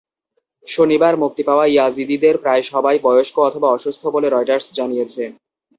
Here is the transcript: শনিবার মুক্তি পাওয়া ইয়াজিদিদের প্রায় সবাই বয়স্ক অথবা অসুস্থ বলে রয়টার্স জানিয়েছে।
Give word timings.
শনিবার 0.67 1.13
মুক্তি 1.17 1.43
পাওয়া 1.43 1.65
ইয়াজিদিদের 1.67 2.35
প্রায় 2.37 2.63
সবাই 2.71 2.97
বয়স্ক 3.03 3.35
অথবা 3.39 3.67
অসুস্থ 3.69 4.03
বলে 4.07 4.27
রয়টার্স 4.29 4.65
জানিয়েছে। 4.73 5.23